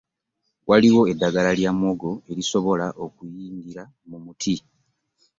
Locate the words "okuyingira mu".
3.05-4.17